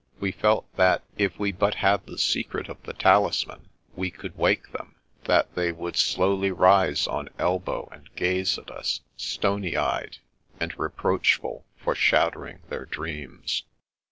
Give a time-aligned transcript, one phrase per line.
[0.19, 4.71] We felt that, if we but had the secret of the talisman, we could wake
[4.71, 10.17] them; that they would slowly rise on elbow, and gaze at us, stony eyed,
[10.59, 13.61] and reproachful for shattering their dreams.